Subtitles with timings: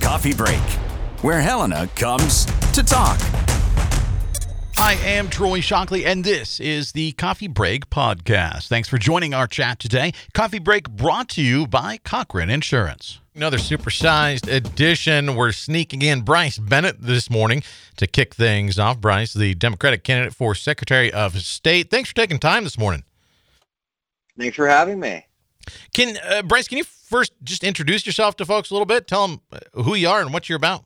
[0.00, 0.60] Coffee Break,
[1.22, 3.18] where Helena comes to talk.
[4.76, 8.68] I am Troy Shockley, and this is the Coffee Break Podcast.
[8.68, 10.12] Thanks for joining our chat today.
[10.34, 13.18] Coffee Break brought to you by Cochrane Insurance.
[13.34, 15.34] Another supersized edition.
[15.34, 17.62] We're sneaking in Bryce Bennett this morning
[17.96, 19.00] to kick things off.
[19.00, 21.90] Bryce, the Democratic candidate for Secretary of State.
[21.90, 23.04] Thanks for taking time this morning.
[24.36, 25.26] Thanks for having me.
[25.94, 29.06] Can uh, Bryce, can you first just introduce yourself to folks a little bit?
[29.06, 30.84] Tell them uh, who you are and what you're about.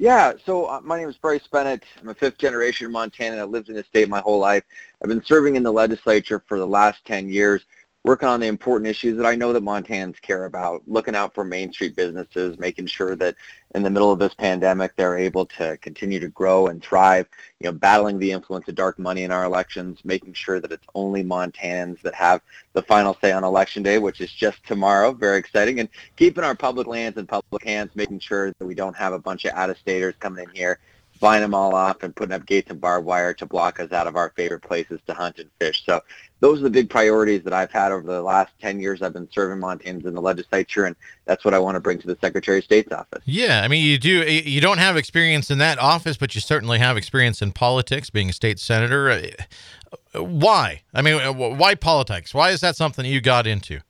[0.00, 1.82] Yeah, so uh, my name is Bryce Bennett.
[2.00, 3.38] I'm a fifth generation Montana.
[3.38, 4.62] I lived in the state my whole life.
[5.02, 7.62] I've been serving in the legislature for the last 10 years
[8.04, 11.44] working on the important issues that I know that Montanans care about, looking out for
[11.44, 13.34] Main Street businesses, making sure that
[13.74, 17.26] in the middle of this pandemic they're able to continue to grow and thrive,
[17.60, 20.86] you know, battling the influence of dark money in our elections, making sure that it's
[20.94, 22.40] only Montanans that have
[22.72, 26.54] the final say on election day, which is just tomorrow, very exciting, and keeping our
[26.54, 30.14] public lands in public hands, making sure that we don't have a bunch of out-of-staters
[30.20, 30.78] coming in here
[31.18, 34.06] buying them all off and putting up gates and barbed wire to block us out
[34.06, 35.84] of our favorite places to hunt and fish.
[35.84, 36.00] So
[36.40, 39.28] those are the big priorities that I've had over the last 10 years I've been
[39.32, 42.58] serving Montanans in the legislature, and that's what I want to bring to the Secretary
[42.58, 43.22] of State's office.
[43.24, 44.22] Yeah, I mean, you do.
[44.24, 48.30] You don't have experience in that office, but you certainly have experience in politics, being
[48.30, 49.10] a state senator.
[49.10, 50.82] Uh, why?
[50.94, 52.32] I mean, uh, why politics?
[52.32, 53.80] Why is that something you got into?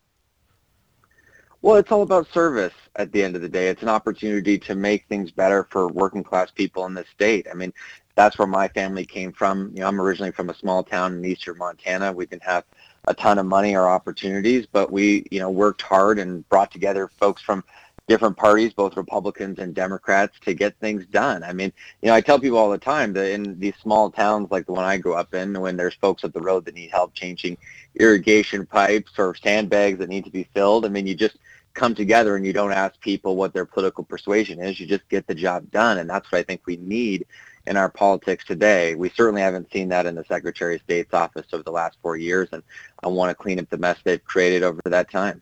[1.61, 3.69] Well, it's all about service at the end of the day.
[3.69, 7.47] It's an opportunity to make things better for working class people in this state.
[7.51, 7.73] I mean,
[8.17, 9.71] that's where my family came from.
[9.73, 12.13] You know, I'm originally from a small town in eastern Montana.
[12.13, 12.65] We didn't have
[13.07, 17.09] a ton of money or opportunities, but we, you know, worked hard and brought together
[17.21, 17.63] folks from
[18.09, 21.45] different parties, both Republicans and Democrats, to get things done.
[21.45, 24.51] I mean, you know, I tell people all the time that in these small towns
[24.51, 26.91] like the one I grew up in, when there's folks up the road that need
[26.91, 27.59] help changing
[27.95, 31.37] irrigation pipes or sandbags that need to be filled, I mean, you just
[31.79, 34.81] come together and you don't ask people what their political persuasion is.
[34.81, 35.99] You just get the job done.
[35.99, 37.25] And that's what I think we need
[37.67, 38.95] in our politics today.
[38.95, 42.17] We certainly haven't seen that in the Secretary of State's office over the last four
[42.17, 42.49] years.
[42.53, 42.63] And
[43.03, 45.41] I want to clean up the mess they've created over that time.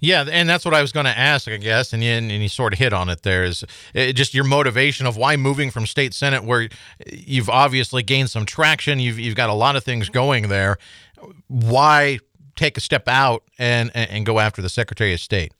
[0.00, 2.48] Yeah, and that's what I was going to ask, I guess, and you, and you
[2.48, 3.64] sort of hit on it there is
[3.94, 6.68] uh, just your motivation of why moving from state senate, where
[7.10, 10.76] you've obviously gained some traction, you've you've got a lot of things going there.
[11.46, 12.18] Why
[12.54, 15.52] take a step out and and go after the Secretary of State?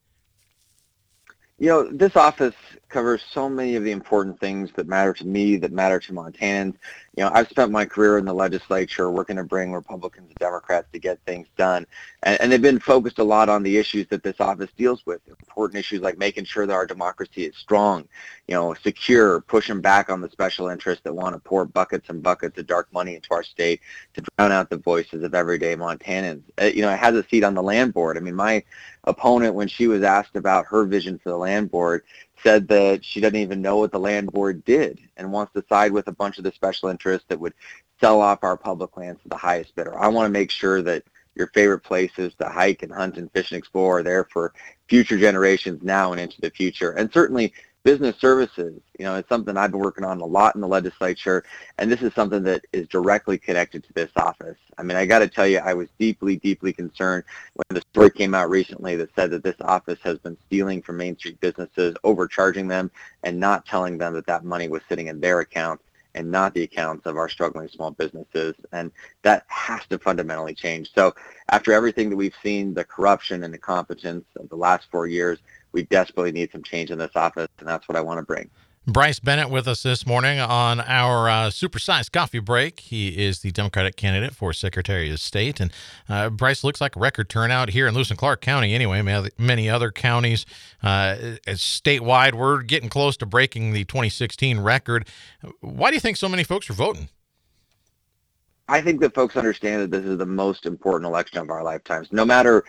[1.58, 2.54] You know, this office
[2.88, 6.74] covers so many of the important things that matter to me, that matter to Montanans.
[7.16, 10.88] You know, I've spent my career in the legislature working to bring Republicans and Democrats
[10.92, 11.86] to get things done.
[12.24, 15.20] And, and they've been focused a lot on the issues that this office deals with,
[15.28, 18.08] important issues like making sure that our democracy is strong,
[18.48, 22.22] you know, secure, pushing back on the special interests that want to pour buckets and
[22.22, 23.80] buckets of dark money into our state
[24.14, 26.42] to drown out the voices of everyday Montanans.
[26.60, 28.16] Uh, you know, it has a seat on the land board.
[28.16, 28.64] I mean, my
[29.04, 32.02] opponent, when she was asked about her vision for the land board,
[32.44, 35.90] said that she doesn't even know what the land board did and wants to side
[35.90, 37.54] with a bunch of the special interests that would
[38.00, 39.98] sell off our public lands to the highest bidder.
[39.98, 43.50] I want to make sure that your favorite places to hike and hunt and fish
[43.50, 44.52] and explore are there for
[44.88, 46.92] future generations now and into the future.
[46.92, 47.52] And certainly
[47.84, 51.44] business services, you know, it's something I've been working on a lot in the legislature,
[51.78, 54.56] and this is something that is directly connected to this office.
[54.78, 57.24] I mean, I got to tell you, I was deeply, deeply concerned
[57.54, 60.96] when the story came out recently that said that this office has been stealing from
[60.96, 62.90] Main Street businesses, overcharging them,
[63.22, 65.84] and not telling them that that money was sitting in their accounts
[66.14, 68.54] and not the accounts of our struggling small businesses.
[68.72, 68.92] And
[69.22, 70.92] that has to fundamentally change.
[70.94, 71.14] So
[71.50, 75.40] after everything that we've seen, the corruption and the competence of the last four years,
[75.74, 78.48] we desperately need some change in this office, and that's what I want to bring.
[78.86, 82.80] Bryce Bennett with us this morning on our uh, supersized coffee break.
[82.80, 85.58] He is the Democratic candidate for Secretary of State.
[85.58, 85.72] And
[86.06, 89.00] uh, Bryce looks like a record turnout here in Lewis and Clark County, anyway.
[89.38, 90.44] Many other counties
[90.82, 95.08] uh, statewide, we're getting close to breaking the 2016 record.
[95.60, 97.08] Why do you think so many folks are voting?
[98.68, 102.12] I think that folks understand that this is the most important election of our lifetimes.
[102.12, 102.64] No matter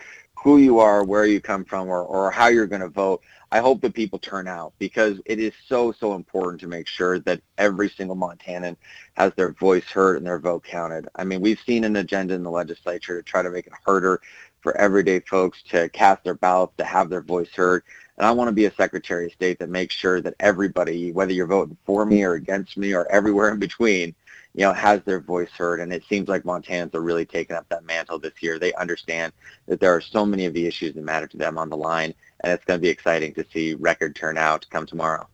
[0.46, 3.20] who you are, where you come from, or, or how you're going to vote,
[3.50, 7.18] I hope that people turn out because it is so, so important to make sure
[7.18, 8.76] that every single Montanan
[9.14, 11.08] has their voice heard and their vote counted.
[11.16, 14.20] I mean, we've seen an agenda in the legislature to try to make it harder
[14.60, 17.82] for everyday folks to cast their ballots, to have their voice heard.
[18.16, 21.32] And I want to be a Secretary of State that makes sure that everybody, whether
[21.32, 24.14] you're voting for me or against me or everywhere in between,
[24.56, 25.80] you know, has their voice heard.
[25.80, 28.58] And it seems like Montanans are really taking up that mantle this year.
[28.58, 29.34] They understand
[29.66, 32.14] that there are so many of the issues that matter to them on the line,
[32.40, 35.28] and it's going to be exciting to see record turnout come tomorrow.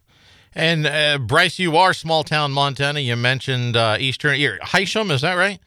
[0.54, 3.00] And uh, Bryce, you are small town Montana.
[3.00, 5.60] You mentioned uh, Eastern Hysham, is that right?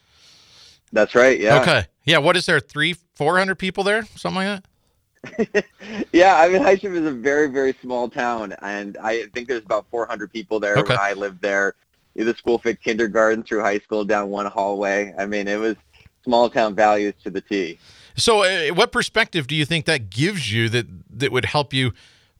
[0.91, 1.39] That's right.
[1.39, 1.61] Yeah.
[1.61, 1.85] Okay.
[2.03, 2.19] Yeah.
[2.19, 2.59] What is there?
[2.59, 5.65] Three, four hundred people there, something like that.
[6.13, 9.87] yeah, I mean Hysham is a very very small town, and I think there's about
[9.89, 10.89] 400 people there Okay.
[10.93, 11.73] when I lived there.
[12.15, 15.13] The school fit kindergarten through high school down one hallway.
[15.17, 15.75] I mean, it was
[16.23, 17.77] small town values to the T.
[18.15, 21.91] So, uh, what perspective do you think that gives you that that would help you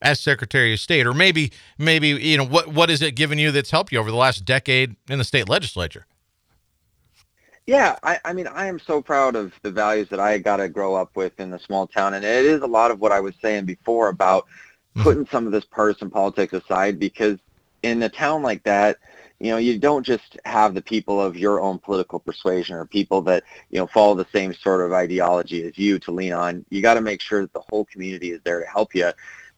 [0.02, 3.52] as Secretary of State, or maybe maybe you know what what is it given you
[3.52, 6.06] that's helped you over the last decade in the state legislature?
[7.68, 10.70] Yeah, I, I mean, I am so proud of the values that I got to
[10.70, 13.20] grow up with in the small town, and it is a lot of what I
[13.20, 14.46] was saying before about
[14.96, 15.04] Mhm.
[15.04, 17.38] putting some of this partisan politics aside because
[17.84, 18.98] in a town like that,
[19.40, 23.22] you know, you don't just have the people of your own political persuasion or people
[23.24, 26.66] that, you know, follow the same sort of ideology as you to lean on.
[26.70, 29.12] You got to make sure that the whole community is there to help you.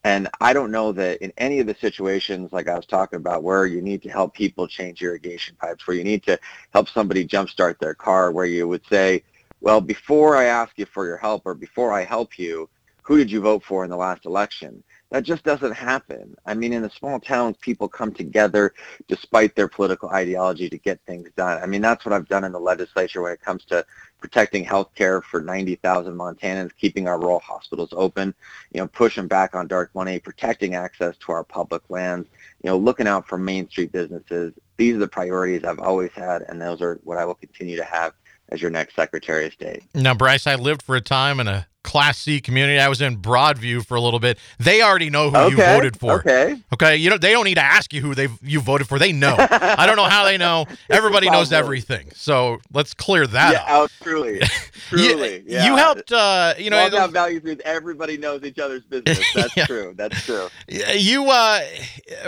[0.03, 3.43] And I don't know that in any of the situations like I was talking about
[3.43, 6.39] where you need to help people change irrigation pipes, where you need to
[6.71, 9.23] help somebody jumpstart their car, where you would say,
[9.59, 12.69] well, before I ask you for your help or before I help you,
[13.01, 14.83] who did you vote for in the last election?
[15.09, 16.35] That just doesn't happen.
[16.45, 18.73] I mean, in the small towns, people come together
[19.07, 21.63] despite their political ideology to get things done.
[21.63, 23.85] I mean, that's what I've done in the legislature when it comes to
[24.19, 28.33] protecting health care for 90,000 Montanans, keeping our rural hospitals open,
[28.73, 32.27] you know, pushing back on dark money, protecting access to our public lands,
[32.61, 34.53] you know, looking out for Main Street businesses.
[34.75, 37.85] These are the priorities I've always had, and those are what I will continue to
[37.85, 38.13] have
[38.49, 39.83] as your next Secretary of State.
[39.93, 42.79] Now, Bryce, I lived for a time in a Class C community.
[42.79, 44.37] I was in Broadview for a little bit.
[44.59, 46.19] They already know who you voted for.
[46.19, 46.57] Okay.
[46.73, 48.99] Okay, you know they don't need to ask you who they you voted for.
[48.99, 49.37] They know.
[49.39, 50.65] I don't know how they know.
[50.89, 52.11] Everybody knows everything.
[52.13, 53.89] So let's clear that yeah, up.
[53.89, 54.41] oh, truly,
[54.89, 55.37] truly.
[55.37, 55.65] you, yeah.
[55.65, 56.11] you helped.
[56.11, 59.23] Uh, you know, town values means everybody knows each other's business.
[59.33, 59.65] That's Yeah.
[59.65, 59.93] true.
[59.95, 60.49] That's true.
[60.67, 61.61] you, uh,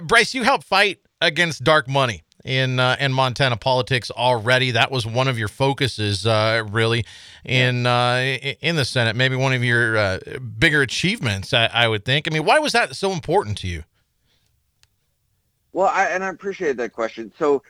[0.03, 4.71] Bryce, you helped fight against dark money in uh, in Montana politics already.
[4.71, 7.05] That was one of your focuses, uh, really,
[7.43, 9.15] in uh, in the Senate.
[9.15, 10.19] Maybe one of your uh,
[10.57, 12.27] bigger achievements, I, I would think.
[12.27, 13.83] I mean, why was that so important to you?
[15.73, 17.31] Well, I, and I appreciate that question.
[17.37, 17.61] So,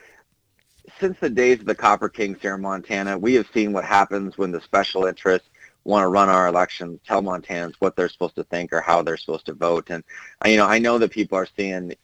[0.98, 4.38] since the days of the Copper Kings here in Montana, we have seen what happens
[4.38, 5.48] when the special interests
[5.84, 9.16] want to run our elections, tell Montanans what they're supposed to think or how they're
[9.16, 9.90] supposed to vote.
[9.90, 10.04] And
[10.46, 11.94] you know, I know that people are seeing,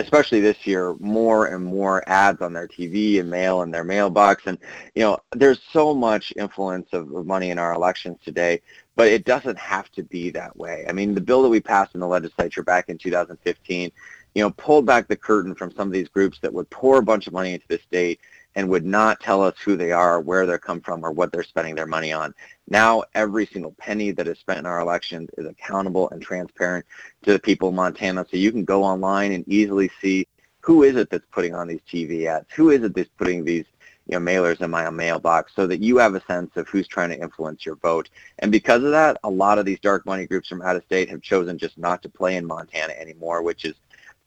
[0.00, 4.44] especially this year, more and more ads on their TV and mail in their mailbox.
[4.46, 4.58] And
[4.94, 8.60] you know, there's so much influence of, of money in our elections today,
[8.96, 10.84] but it doesn't have to be that way.
[10.88, 13.92] I mean, the bill that we passed in the legislature back in 2015
[14.34, 17.02] you know, pulled back the curtain from some of these groups that would pour a
[17.02, 18.20] bunch of money into the state
[18.54, 21.42] and would not tell us who they are, where they're come from, or what they're
[21.42, 22.34] spending their money on.
[22.68, 26.84] Now, every single penny that is spent in our elections is accountable and transparent
[27.22, 28.26] to the people of Montana.
[28.30, 30.26] So you can go online and easily see
[30.60, 33.64] who is it that's putting on these TV ads, who is it that's putting these
[34.06, 37.10] you know, mailers in my mailbox so that you have a sense of who's trying
[37.10, 38.10] to influence your vote.
[38.40, 41.08] And because of that, a lot of these dark money groups from out of state
[41.10, 43.74] have chosen just not to play in Montana anymore, which is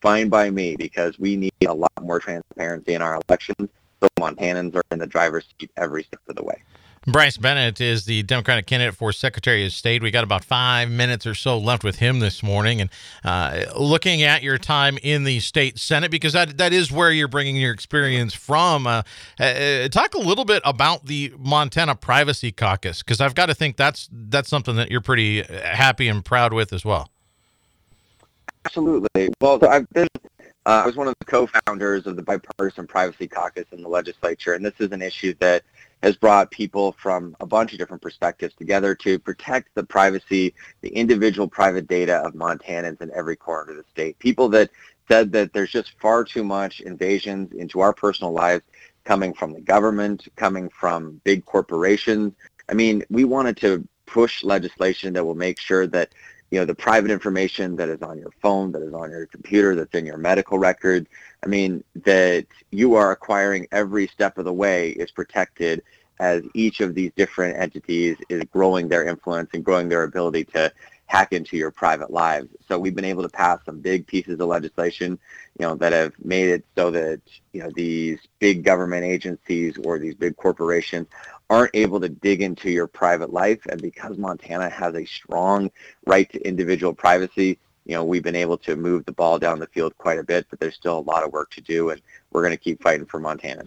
[0.02, 3.70] fine by me because we need a lot more transparency in our elections
[4.04, 6.62] so Montanans are in the driver's seat every step of the way.
[7.06, 10.02] Bryce Bennett is the Democratic candidate for Secretary of State.
[10.02, 12.90] We got about five minutes or so left with him this morning, and
[13.26, 17.28] uh, looking at your time in the state senate because that that is where you're
[17.28, 18.88] bringing your experience from.
[18.88, 19.04] Uh,
[19.38, 23.76] uh, talk a little bit about the Montana Privacy Caucus because I've got to think
[23.76, 27.10] that's that's something that you're pretty happy and proud with as well.
[28.66, 29.30] Absolutely.
[29.42, 30.08] Well, so I've been,
[30.66, 34.54] uh, I was one of the co-founders of the Bipartisan Privacy Caucus in the legislature,
[34.54, 35.64] and this is an issue that
[36.02, 40.90] has brought people from a bunch of different perspectives together to protect the privacy, the
[40.90, 44.18] individual private data of Montanans in every corner of the state.
[44.20, 44.70] People that
[45.10, 48.64] said that there's just far too much invasions into our personal lives
[49.04, 52.34] coming from the government, coming from big corporations.
[52.70, 56.14] I mean, we wanted to push legislation that will make sure that
[56.54, 59.74] you know the private information that is on your phone, that is on your computer,
[59.74, 61.10] that's in your medical record.
[61.44, 65.82] I mean that you are acquiring every step of the way is protected
[66.20, 70.72] as each of these different entities is growing their influence and growing their ability to
[71.08, 72.50] hack into your private lives.
[72.68, 75.18] So we've been able to pass some big pieces of legislation,
[75.60, 77.20] you know, that have made it so that,
[77.52, 81.08] you know, these big government agencies or these big corporations
[81.54, 83.60] aren't able to dig into your private life.
[83.70, 85.70] And because Montana has a strong
[86.08, 89.68] right to individual privacy, you know, we've been able to move the ball down the
[89.68, 92.42] field quite a bit, but there's still a lot of work to do, and we're
[92.42, 93.66] going to keep fighting for Montana.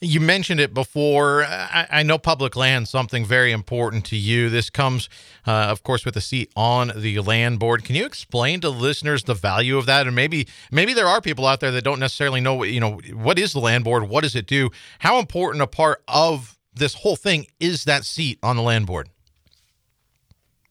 [0.00, 1.44] You mentioned it before.
[1.44, 4.48] I, I know public land something very important to you.
[4.48, 5.08] This comes,
[5.46, 7.84] uh, of course, with a seat on the land board.
[7.84, 10.06] Can you explain to listeners the value of that?
[10.06, 13.38] And maybe, maybe there are people out there that don't necessarily know, you know, what
[13.38, 14.08] is the land board?
[14.08, 14.70] What does it do?
[15.00, 19.08] How important a part of this whole thing is that seat on the land board?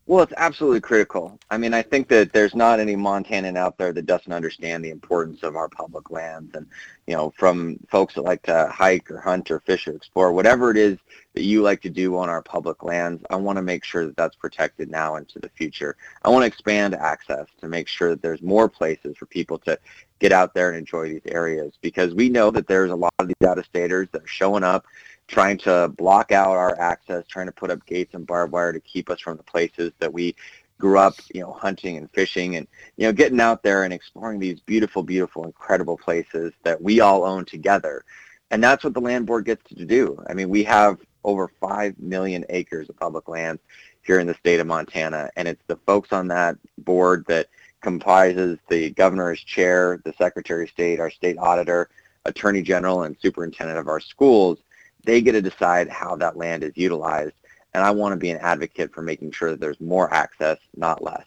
[0.07, 1.37] Well, it's absolutely critical.
[1.49, 4.89] I mean, I think that there's not any Montanan out there that doesn't understand the
[4.89, 6.55] importance of our public lands.
[6.55, 6.65] And,
[7.07, 10.71] you know, from folks that like to hike or hunt or fish or explore, whatever
[10.71, 10.97] it is
[11.33, 14.15] that you like to do on our public lands, I want to make sure that
[14.15, 15.97] that's protected now into the future.
[16.23, 19.77] I want to expand access to make sure that there's more places for people to
[20.19, 23.27] get out there and enjoy these areas because we know that there's a lot of
[23.27, 24.85] these out-of-staters that are showing up
[25.27, 28.79] trying to block out our access, trying to put up gates and barbed wire to
[28.79, 30.33] keep us from the places that we
[30.79, 34.39] grew up, you know, hunting and fishing and, you know, getting out there and exploring
[34.39, 38.03] these beautiful, beautiful, incredible places that we all own together.
[38.51, 40.23] And that's what the land board gets to do.
[40.29, 43.59] I mean, we have over 5 million acres of public land
[44.03, 45.29] here in the state of Montana.
[45.35, 47.47] And it's the folks on that board that
[47.81, 51.89] comprises the governor's chair, the secretary of state, our state auditor,
[52.25, 54.59] attorney general, and superintendent of our schools
[55.07, 57.33] they get to decide how that land is utilized.
[57.73, 61.01] And I want to be an advocate for making sure that there's more access, not
[61.01, 61.25] less.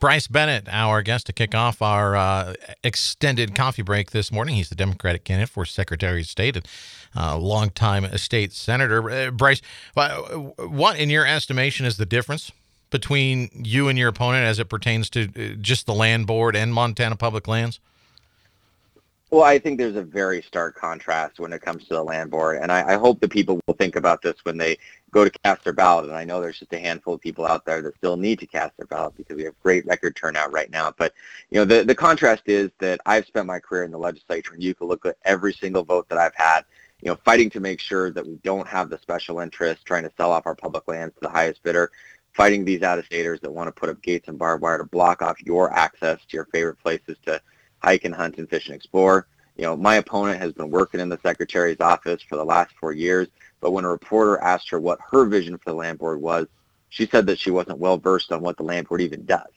[0.00, 4.54] Bryce Bennett, our guest to kick off our uh, extended coffee break this morning.
[4.54, 6.66] He's the Democratic candidate for Secretary of State and
[7.14, 9.10] uh, longtime state senator.
[9.10, 9.60] Uh, Bryce,
[9.94, 12.50] what, in your estimation, is the difference
[12.90, 16.74] between you and your opponent as it pertains to uh, just the land board and
[16.74, 17.80] Montana Public Lands?
[19.30, 22.58] Well, I think there's a very stark contrast when it comes to the land board,
[22.60, 24.76] and I, I, hope that people will think about this when they
[25.12, 26.06] go to cast their ballot.
[26.06, 28.46] And I know there's just a handful of people out there that still need to
[28.46, 30.92] cast their ballot because we have great record turnout right now.
[30.96, 31.14] But
[31.50, 34.62] you know, the the contrast is that I've spent my career in the legislature, and
[34.64, 36.62] you can look at every single vote that I've had.
[37.00, 40.12] You know, fighting to make sure that we don't have the special interest trying to
[40.16, 41.92] sell off our public lands to the highest bidder,
[42.32, 45.42] fighting these out-of-staters that want to put up gates and barbed wire to block off
[45.42, 47.40] your access to your favorite places to
[47.80, 49.26] hike and hunt and fish and explore.
[49.56, 52.92] You know, my opponent has been working in the secretary's office for the last four
[52.92, 53.28] years,
[53.60, 56.46] but when a reporter asked her what her vision for the land board was,
[56.88, 59.50] she said that she wasn't well versed on what the land board even does.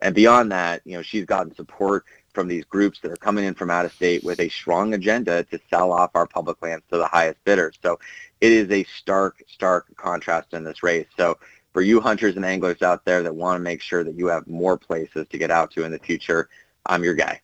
[0.00, 3.54] And beyond that, you know, she's gotten support from these groups that are coming in
[3.54, 6.98] from out of state with a strong agenda to sell off our public lands to
[6.98, 7.78] the highest bidders.
[7.82, 7.98] So
[8.40, 11.06] it is a stark, stark contrast in this race.
[11.16, 11.38] So
[11.72, 14.46] for you hunters and anglers out there that want to make sure that you have
[14.46, 16.48] more places to get out to in the future,
[16.86, 17.40] I'm your guy.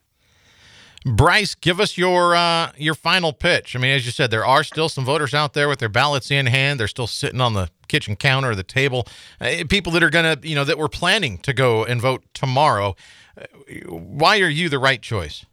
[1.07, 3.77] Bryce, give us your uh, your final pitch.
[3.77, 6.31] I mean, as you said, there are still some voters out there with their ballots
[6.31, 6.81] in hand.
[6.81, 9.07] They're still sitting on the kitchen counter or the table.
[9.41, 12.25] Uh, people that are going to, you know, that were planning to go and vote
[12.35, 12.97] tomorrow.
[13.41, 13.45] Uh,
[13.89, 15.47] why are you the right choice?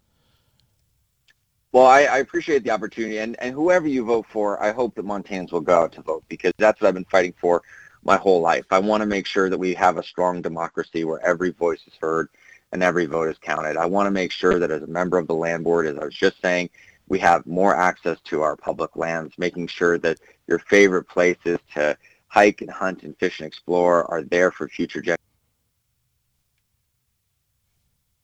[1.72, 5.05] Well, I, I, appreciate the opportunity, and, and whoever you vote for, I hope that
[5.05, 7.63] Montanans will go out to vote because that's what I've been fighting for
[8.05, 8.65] my whole life.
[8.71, 11.93] I want to make sure that we have a strong democracy where every voice is
[12.00, 12.29] heard
[12.71, 13.77] and every vote is counted.
[13.77, 16.05] I want to make sure that as a member of the land board, as I
[16.05, 16.69] was just saying,
[17.07, 21.97] we have more access to our public lands, making sure that your favorite places to
[22.27, 25.19] hike and hunt and fish and explore are there for future generations.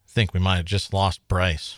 [0.08, 1.78] I think we might have just lost Bryce.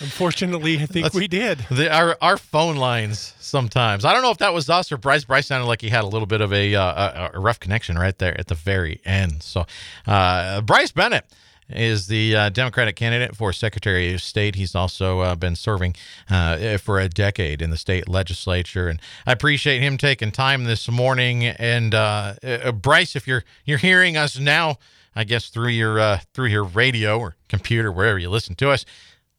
[0.00, 1.58] Unfortunately, I think That's, we did.
[1.70, 4.04] The, our our phone lines sometimes.
[4.04, 5.24] I don't know if that was us or Bryce.
[5.24, 8.16] Bryce sounded like he had a little bit of a uh, a, rough connection right
[8.18, 9.42] there at the very end.
[9.42, 9.66] So,
[10.06, 11.24] uh, Bryce Bennett
[11.68, 14.54] is the uh, Democratic candidate for Secretary of State.
[14.54, 15.96] He's also uh, been serving
[16.30, 20.88] uh, for a decade in the state legislature, and I appreciate him taking time this
[20.88, 21.44] morning.
[21.44, 24.78] And uh, uh, Bryce, if you're you're hearing us now,
[25.14, 28.84] I guess through your uh, through your radio or computer, wherever you listen to us,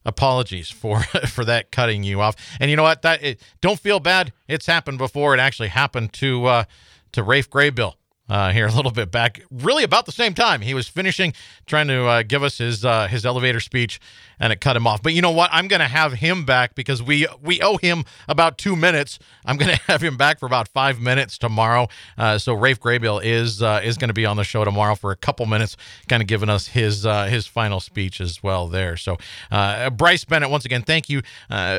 [0.07, 2.35] apologies for for that cutting you off.
[2.59, 3.03] And you know what?
[3.03, 4.33] That it, don't feel bad.
[4.47, 5.35] It's happened before.
[5.35, 6.63] It actually happened to uh,
[7.11, 7.93] to Raph Graybill
[8.29, 10.62] uh, here a little bit back, really about the same time.
[10.62, 11.34] He was finishing
[11.65, 14.00] trying to uh, give us his uh, his elevator speech,
[14.39, 15.01] and it cut him off.
[15.01, 15.50] But you know what?
[15.53, 19.19] I'm going to have him back because we we owe him about two minutes.
[19.46, 21.88] I'm going to have him back for about five minutes tomorrow.
[22.17, 25.12] Uh, so Raph Graybill is uh, is going to be on the show tomorrow for
[25.12, 25.77] a couple minutes,
[26.10, 28.98] kind of giving us his uh, his final speech as well there.
[28.98, 29.17] So
[29.50, 31.22] Bryce Bennett, once again, thank you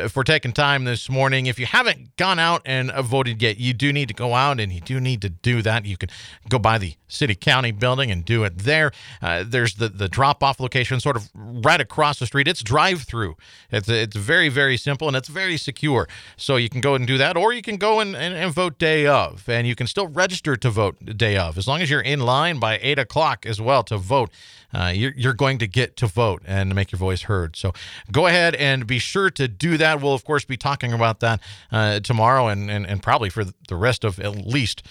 [0.09, 1.47] for taking time this morning.
[1.47, 4.73] If you haven't gone out and voted yet, you do need to go out and
[4.73, 5.85] you do need to do that.
[5.85, 6.09] You can
[6.49, 8.93] go by the city county building and do it there.
[9.21, 12.49] Uh, there's the, the drop off location sort of right across the street.
[12.49, 13.37] It's drive through.
[13.71, 16.09] It's, it's very, very simple and it's very secure.
[16.37, 18.79] So you can go and do that, or you can go and, and, and vote
[18.79, 19.49] day of.
[19.49, 22.59] And you can still register to vote day of as long as you're in line
[22.59, 24.31] by 8 o'clock as well to vote.
[24.73, 27.57] Uh, you're, you're going to get to vote and make your voice heard.
[27.57, 27.73] So
[28.13, 30.03] go ahead and be sure to do that.
[30.03, 31.41] We'll, of course, be talking about that
[31.73, 34.83] uh, tomorrow and, and, and probably for the rest of at least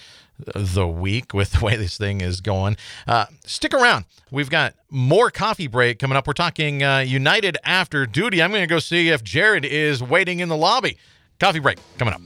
[0.54, 2.76] the week with the way this thing is going.
[3.06, 4.04] Uh, stick around.
[4.30, 6.26] We've got more coffee break coming up.
[6.26, 8.42] We're talking uh, United after duty.
[8.42, 10.98] I'm going to go see if Jared is waiting in the lobby.
[11.40, 12.20] Coffee break coming up.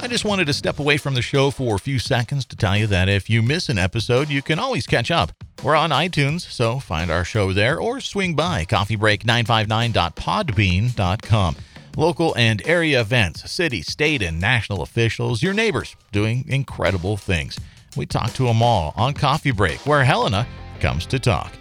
[0.00, 2.76] I just wanted to step away from the show for a few seconds to tell
[2.76, 5.30] you that if you miss an episode, you can always catch up.
[5.62, 11.56] We're on iTunes, so find our show there or swing by coffeebreak959.podbean.com.
[11.96, 17.58] Local and area events, city, state, and national officials, your neighbors doing incredible things.
[17.96, 20.46] We talk to them all on Coffee Break, where Helena
[20.80, 21.52] comes to talk.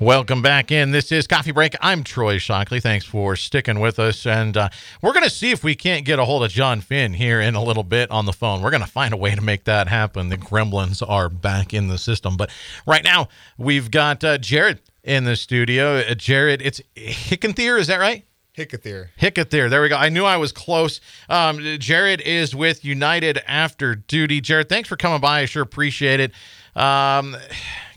[0.00, 0.90] Welcome back in.
[0.90, 1.76] This is Coffee Break.
[1.82, 2.80] I'm Troy Shockley.
[2.80, 4.26] Thanks for sticking with us.
[4.26, 4.70] And uh,
[5.02, 7.54] we're going to see if we can't get a hold of John Finn here in
[7.54, 8.62] a little bit on the phone.
[8.62, 10.30] We're going to find a way to make that happen.
[10.30, 12.36] The gremlins are back in the system.
[12.36, 12.50] But
[12.86, 15.98] right now, we've got uh, Jared in the studio.
[15.98, 18.24] Uh, Jared, it's Hickenthier, is that right?
[18.56, 19.08] Hickethier.
[19.20, 19.68] Hickethier.
[19.68, 19.96] There we go.
[19.96, 21.00] I knew I was close.
[21.28, 24.40] Um, Jared is with United After Duty.
[24.40, 25.40] Jared, thanks for coming by.
[25.40, 26.32] I sure appreciate it.
[26.76, 27.36] Um,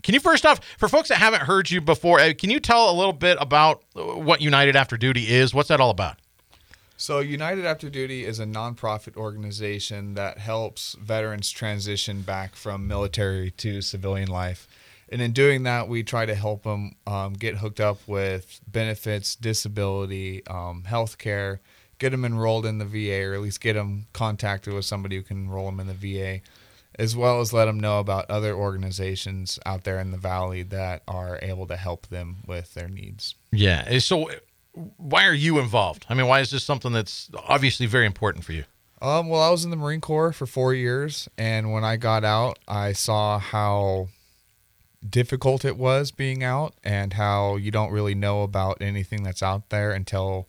[0.02, 2.90] can you first off, for folks that haven't heard you before, uh, can you tell
[2.90, 5.54] a little bit about what United After Duty is?
[5.54, 6.18] What's that all about?
[7.00, 13.52] So, United After Duty is a nonprofit organization that helps veterans transition back from military
[13.52, 14.68] to civilian life.
[15.10, 19.36] And in doing that, we try to help them um, get hooked up with benefits,
[19.36, 21.62] disability, um, health care,
[21.98, 25.24] get them enrolled in the VA, or at least get them contacted with somebody who
[25.24, 26.42] can enroll them in the VA
[26.98, 31.04] as well as let them know about other organizations out there in the valley that
[31.08, 33.36] are able to help them with their needs.
[33.52, 33.84] Yeah.
[33.88, 34.30] Eh, so,
[34.98, 36.06] why are you involved?
[36.10, 38.64] I mean, why is this something that's obviously very important for you?
[39.02, 42.24] Um, well, I was in the Marine Corps for four years, and when I got
[42.24, 44.10] out, I saw how
[45.08, 49.70] difficult it was being out and how you don't really know about anything that's out
[49.70, 50.48] there until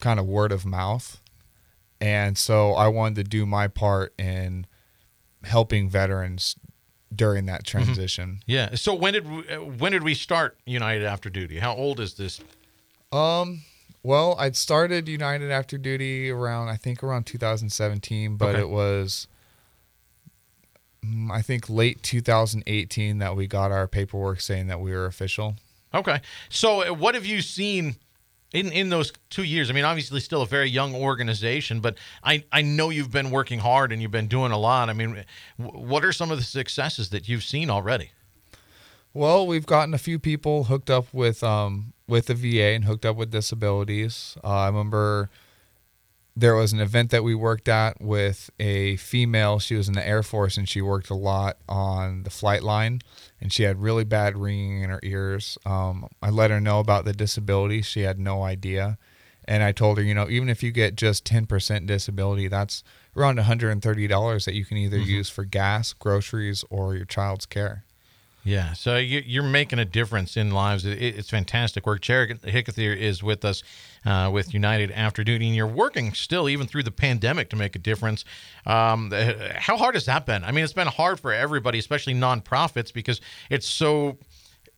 [0.00, 1.20] kind of word of mouth.
[2.00, 4.66] And so I wanted to do my part in
[5.44, 6.56] helping veterans
[7.14, 7.84] during that Mm-hmm.
[7.84, 8.40] transition.
[8.46, 8.74] Yeah.
[8.74, 11.58] So when did we, when did we start United After Duty?
[11.58, 12.40] How old is this?
[13.12, 13.62] Um,
[14.02, 18.60] well, I'd started United After Duty around I think around 2017, but Okay.
[18.60, 19.26] it was
[21.30, 25.56] I think late 2018 that we got our paperwork saying that we were official.
[25.94, 26.20] Okay.
[26.48, 27.96] So uh, what have you seen
[28.52, 29.70] in in those two years?
[29.70, 33.58] I mean, obviously, still a very young organization, but I I know you've been working
[33.58, 34.88] hard and you've been doing a lot.
[34.90, 35.24] I mean,
[35.56, 38.10] what are some of the successes that you've seen already?
[39.14, 43.06] Well, we've gotten a few people hooked up with um with the VA and hooked
[43.06, 44.36] up with disabilities.
[44.44, 45.30] Uh, I remember
[46.38, 49.58] there was an event that we worked at with a female.
[49.58, 53.00] She was in the Air Force and she worked a lot on the flight line,
[53.40, 55.56] and she had really bad ringing in her ears.
[55.64, 57.80] Um, I let her know about the disability.
[57.80, 58.98] She had no idea,
[59.46, 62.84] and I told her, you know, even if you get just ten percent disability, that's
[63.16, 66.94] around one hundred and thirty dollars that you can either use for gas, groceries, or
[66.94, 67.85] your child's care.
[68.46, 70.86] Yeah, so you, you're making a difference in lives.
[70.86, 72.00] It, it's fantastic work.
[72.00, 73.64] Jared Hickethier is with us
[74.04, 77.74] uh, with United After Duty, and you're working still, even through the pandemic, to make
[77.74, 78.24] a difference.
[78.64, 80.44] Um, uh, how hard has that been?
[80.44, 84.16] I mean, it's been hard for everybody, especially nonprofits, because it's so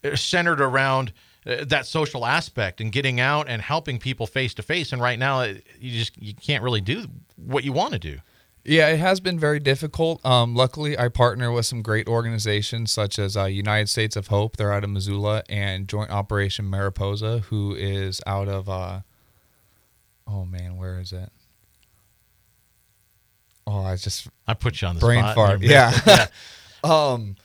[0.03, 1.13] uh, centered around
[1.47, 4.95] uh, that social aspect and getting out and helping people face to face.
[4.95, 7.05] And right now, you just you can't really do
[7.37, 8.19] what you want to do.
[8.69, 10.25] Yeah, it has been very difficult.
[10.27, 14.57] Um, luckily, I partner with some great organizations such as uh, United States of Hope.
[14.59, 18.69] They're out of Missoula, and Joint Operation Mariposa, who is out of.
[18.69, 19.01] Uh,
[20.27, 21.31] oh man, where is it?
[23.67, 25.35] Oh, I just I put you on the brain spot.
[25.35, 25.61] fart.
[25.61, 26.27] Missed Yeah.
[26.85, 27.37] um,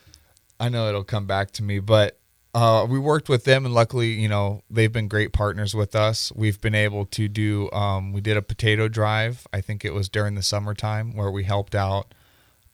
[0.60, 2.20] I know it'll come back to me, but
[2.54, 6.32] uh, we worked with them, and luckily, you know, they've been great partners with us.
[6.36, 7.72] We've been able to do.
[7.72, 9.48] Um, we did a potato drive.
[9.52, 12.14] I think it was during the summertime where we helped out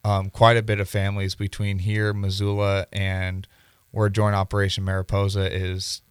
[0.04, 3.48] um, quite a bit of families between here, Missoula, and
[3.92, 6.02] where Joint Operation Mariposa is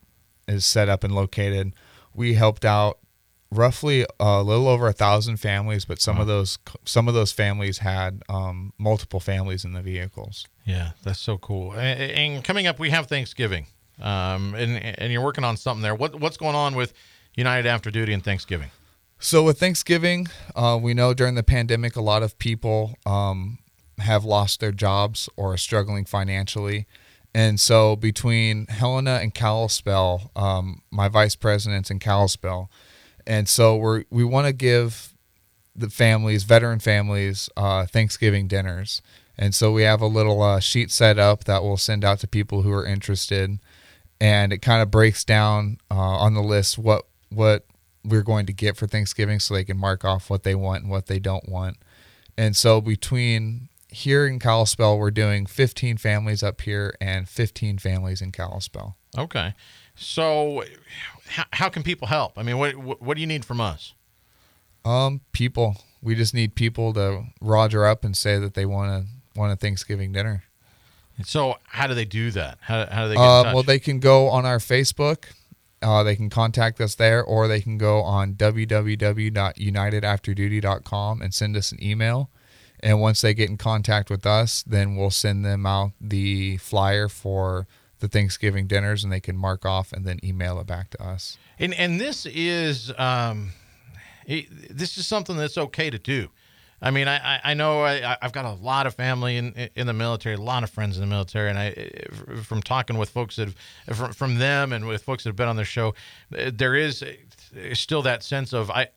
[0.46, 1.74] is set up and located.
[2.14, 2.98] We helped out
[3.50, 7.78] roughly a little over a thousand families, but some of those some of those families
[7.78, 10.46] had um, multiple families in the vehicles.
[10.64, 11.72] Yeah, that's so cool.
[11.74, 13.66] And coming up, we have Thanksgiving,
[14.00, 15.94] um, and and you're working on something there.
[15.94, 16.92] What what's going on with
[17.34, 18.70] United After Duty and Thanksgiving?
[19.20, 23.58] So with Thanksgiving, uh, we know during the pandemic, a lot of people um,
[23.98, 26.86] have lost their jobs or are struggling financially.
[27.34, 32.70] And so between Helena and Kalispell, um, my vice president's in Kalispell,
[33.28, 35.14] and so we're we want to give
[35.76, 39.00] the families, veteran families, uh, Thanksgiving dinners.
[39.38, 42.26] And so we have a little uh, sheet set up that we'll send out to
[42.26, 43.60] people who are interested,
[44.20, 47.66] and it kind of breaks down uh, on the list what what
[48.02, 50.90] we're going to get for Thanksgiving, so they can mark off what they want and
[50.90, 51.76] what they don't want.
[52.36, 58.22] And so between here in Kalispell, we're doing 15 families up here and 15 families
[58.22, 58.96] in Kalispell.
[59.16, 59.54] Okay,
[59.94, 60.64] so
[61.28, 62.32] how, how can people help?
[62.36, 63.94] I mean, what what, what do you need from us?
[64.84, 69.06] Um, people, we just need people to roger up and say that they want to
[69.38, 70.44] want a Thanksgiving dinner.
[71.24, 72.58] So how do they do that?
[72.60, 75.24] How, how do they get Uh, well, they can go on our Facebook.
[75.82, 81.70] Uh, they can contact us there, or they can go on www.unitedafterduty.com and send us
[81.72, 82.30] an email.
[82.80, 87.08] And once they get in contact with us, then we'll send them out the flyer
[87.08, 87.66] for
[88.00, 91.38] the Thanksgiving dinners, and they can mark off and then email it back to us.
[91.58, 93.50] And and this is um,
[94.26, 96.28] it, this is something that's okay to do.
[96.80, 99.92] I mean, I, I- know I, I've got a lot of family in in the
[99.92, 101.72] military, a lot of friends in the military, and I
[102.44, 103.48] from talking with folks that
[103.86, 105.94] have, from, from them and with folks that have been on the show,
[106.30, 107.04] there is
[107.74, 108.88] still that sense of I.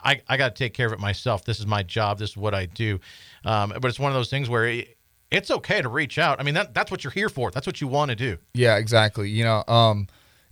[0.00, 1.44] I, I got to take care of it myself.
[1.44, 2.20] This is my job.
[2.20, 3.00] This is what I do.
[3.44, 4.84] Um, but it's one of those things where
[5.30, 6.40] it's okay to reach out.
[6.40, 7.50] I mean, that, that's what you're here for.
[7.50, 8.38] That's what you want to do.
[8.54, 9.30] Yeah, exactly.
[9.30, 10.08] You know, um,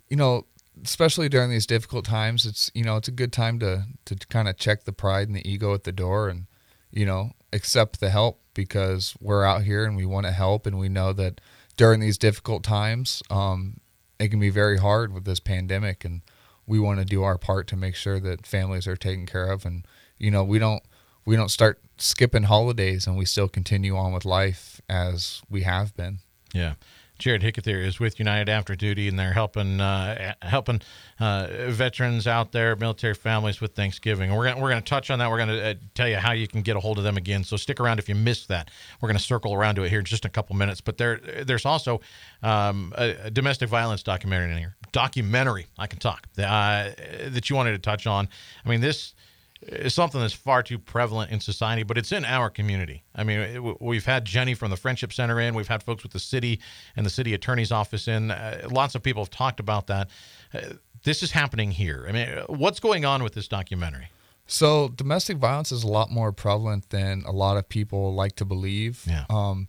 [0.09, 0.47] you know,
[0.85, 4.49] especially during these difficult times, it's you know, it's a good time to to kind
[4.49, 6.47] of check the pride and the ego at the door, and
[6.91, 10.79] you know, accept the help because we're out here and we want to help, and
[10.79, 11.41] we know that
[11.77, 13.81] during these difficult times, um,
[14.19, 16.23] it can be very hard with this pandemic, and
[16.67, 19.65] we want to do our part to make sure that families are taken care of,
[19.65, 19.87] and
[20.19, 20.83] you know, we don't
[21.27, 25.95] we don't start skipping holidays, and we still continue on with life as we have
[25.97, 26.21] been.
[26.55, 26.75] Yeah.
[27.19, 30.83] Jared Hickethier is with United After Duty, and they're helping uh, helping
[31.19, 34.35] uh, veterans out there, military families with Thanksgiving.
[34.35, 35.31] We're gonna, we're going to touch on that.
[35.31, 37.43] We're going to uh, tell you how you can get a hold of them again.
[37.43, 38.71] So stick around if you missed that.
[39.01, 40.83] We're going to circle around to it here in just a couple minutes.
[40.83, 42.03] But there there's also
[42.43, 44.77] um, a, domestic violence documentary in here.
[44.93, 46.91] Documentary, I can talk uh,
[47.29, 48.29] that you wanted to touch on.
[48.65, 49.15] I mean this
[49.63, 53.03] is something that's far too prevalent in society, but it's in our community.
[53.15, 56.13] I mean, it, we've had Jenny from the Friendship Center in, we've had folks with
[56.13, 56.61] the city
[56.95, 58.31] and the city attorney's office in.
[58.31, 60.09] Uh, lots of people have talked about that.
[60.53, 60.61] Uh,
[61.05, 62.07] this is happening here.
[62.09, 64.09] I mean, what's going on with this documentary?
[64.47, 68.45] So domestic violence is a lot more prevalent than a lot of people like to
[68.45, 69.05] believe.
[69.07, 69.25] Yeah.
[69.29, 69.69] Um,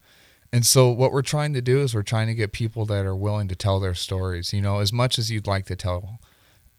[0.53, 3.15] and so what we're trying to do is we're trying to get people that are
[3.15, 6.19] willing to tell their stories, you know, as much as you'd like to tell.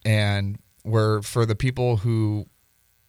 [0.04, 2.46] And we're for the people who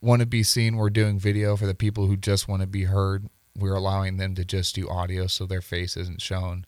[0.01, 1.55] want to be seen, we're doing video.
[1.55, 4.89] For the people who just want to be heard, we're allowing them to just do
[4.89, 6.65] audio so their face isn't shown.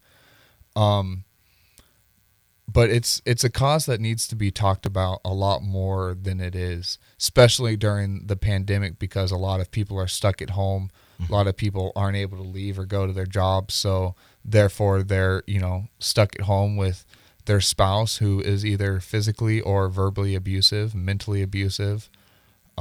[0.75, 1.25] Um
[2.73, 6.39] but it's it's a cause that needs to be talked about a lot more than
[6.39, 10.89] it is, especially during the pandemic because a lot of people are stuck at home.
[11.27, 15.03] A lot of people aren't able to leave or go to their jobs, so therefore
[15.03, 17.05] they're you know stuck at home with
[17.45, 22.09] their spouse who is either physically or verbally abusive, mentally abusive,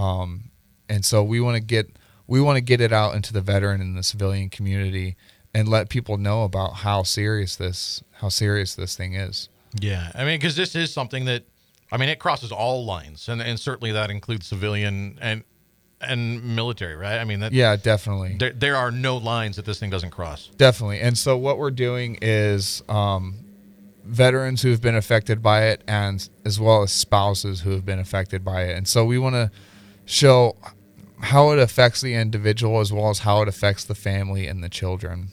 [0.00, 0.50] um,
[0.88, 3.80] and so we want to get we want to get it out into the veteran
[3.80, 5.16] and the civilian community
[5.52, 9.48] and let people know about how serious this how serious this thing is.
[9.78, 11.44] Yeah, I mean, because this is something that,
[11.92, 15.44] I mean, it crosses all lines, and, and certainly that includes civilian and
[16.00, 17.18] and military, right?
[17.18, 18.36] I mean, that Yeah, definitely.
[18.38, 20.48] there, there are no lines that this thing doesn't cross.
[20.56, 21.00] Definitely.
[21.00, 23.34] And so what we're doing is um,
[24.04, 27.98] veterans who have been affected by it and as well as spouses who have been
[27.98, 28.78] affected by it.
[28.78, 29.50] And so we want to
[30.10, 30.56] show
[31.20, 34.68] how it affects the individual as well as how it affects the family and the
[34.68, 35.28] children.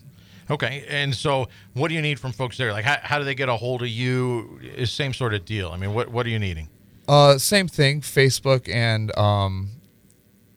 [0.50, 2.72] Okay, and so what do you need from folks there?
[2.72, 4.60] Like, how, how do they get a hold of you?
[4.76, 5.72] Is same sort of deal.
[5.72, 6.70] I mean, what what are you needing?
[7.08, 9.72] Uh, same thing, Facebook and um,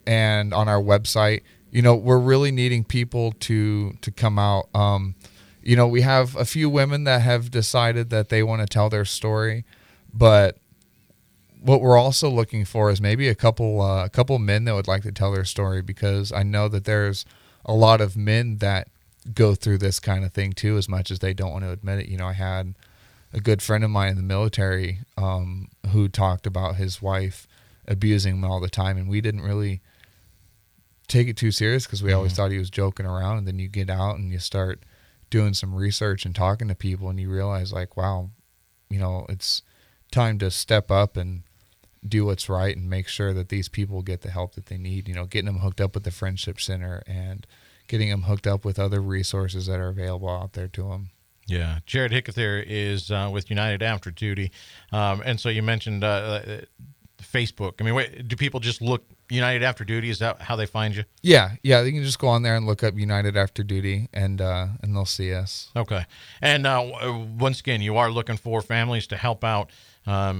[0.07, 1.43] and on our website.
[1.73, 4.69] You know, we're really needing people to to come out.
[4.75, 5.17] Um,
[5.63, 8.91] you know, we have a few women that have decided that they want to tell
[8.91, 9.65] their story,
[10.13, 10.57] but
[11.63, 14.89] what we're also looking for is maybe a couple uh, a couple men that would
[14.89, 17.25] like to tell their story because I know that there's
[17.65, 18.89] a lot of men that
[19.35, 21.99] go through this kind of thing too, as much as they don't want to admit
[21.99, 22.09] it.
[22.09, 22.75] You know, I had
[23.33, 27.47] a good friend of mine in the military um, who talked about his wife
[27.87, 29.83] abusing him all the time, and we didn't really
[31.09, 33.39] take it too serious because we always thought he was joking around.
[33.39, 34.81] And then you get out and you start
[35.29, 38.31] doing some research and talking to people, and you realize like, wow,
[38.89, 39.63] you know, it's
[40.11, 41.43] time to step up and
[42.07, 45.09] do what's right and make sure that these people get the help that they need.
[45.09, 47.47] You know, getting them hooked up with the friendship center and
[47.89, 51.11] getting them hooked up with other resources that are available out there to them.
[51.47, 54.53] Yeah, Jared Hickethier is uh, with United After Duty,
[54.93, 56.61] um, and so you mentioned uh, uh,
[57.21, 57.75] Facebook.
[57.81, 60.11] I mean, wait, do people just look United After Duty?
[60.11, 61.03] Is that how they find you?
[61.23, 64.41] Yeah, yeah, they can just go on there and look up United After Duty, and
[64.41, 65.73] uh, and they'll see us.
[65.75, 66.05] Okay,
[66.41, 69.71] and uh, once again, you are looking for families to help out
[70.11, 70.35] um,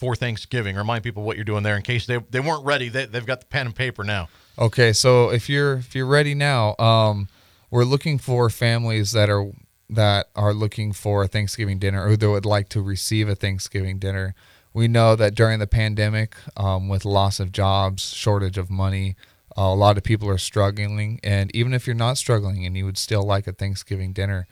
[0.00, 0.76] for Thanksgiving.
[0.76, 2.88] Remind people what you're doing there in case they, they weren't ready.
[2.88, 4.28] They, they've got the pen and paper now.
[4.56, 7.28] Okay, so if you're if you're ready now, um,
[7.70, 9.46] we're looking for families that are
[9.88, 13.98] that are looking for a Thanksgiving dinner or that would like to receive a Thanksgiving
[13.98, 14.34] dinner.
[14.74, 19.16] We know that during the pandemic, um, with loss of jobs, shortage of money,
[19.54, 22.84] Uh, a lot of people are struggling, and even if you're not struggling and you
[22.86, 24.46] would still like a Thanksgiving dinner,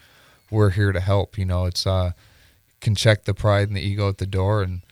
[0.51, 1.39] we're here to help.
[1.39, 2.11] You know, it's uh,
[2.81, 4.83] can check the pride and the ego at the door and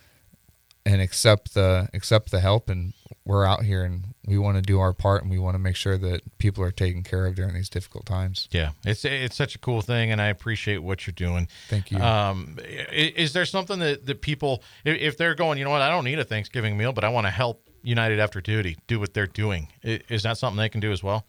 [0.84, 2.94] and accept the accept the help and
[3.28, 5.76] we're out here and we want to do our part and we want to make
[5.76, 8.48] sure that people are taken care of during these difficult times.
[8.50, 11.46] Yeah, it's it's such a cool thing, and I appreciate what you're doing.
[11.68, 11.98] Thank you.
[11.98, 12.56] Um,
[12.90, 16.18] is, there something that, that people, if they're going, you know what, I don't need
[16.18, 19.68] a Thanksgiving meal, but I want to help United After Duty do what they're doing,
[19.82, 21.26] is that something they can do as well?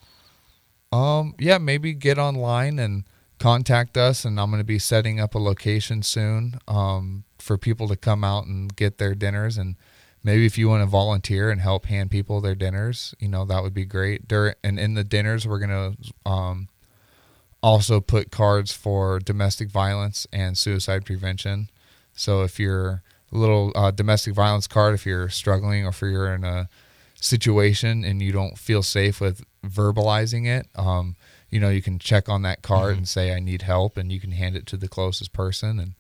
[0.94, 3.04] Um, yeah, maybe get online and
[3.40, 7.88] contact us, and I'm going to be setting up a location soon um, for people
[7.88, 9.58] to come out and get their dinners.
[9.58, 9.76] And
[10.24, 13.64] maybe if you want to volunteer and help hand people their dinners, you know that
[13.64, 14.28] would be great.
[14.28, 16.68] During and in the dinners, we're going to um,
[17.62, 21.70] also put cards for domestic violence and suicide prevention.
[22.14, 26.34] So if you're a little uh, domestic violence card, if you're struggling or if you're
[26.34, 26.70] in a
[27.16, 31.16] situation and you don't feel safe with verbalizing it, um,
[31.50, 32.98] you know, you can check on that card mm-hmm.
[33.00, 35.94] and say, I need help, and you can hand it to the closest person and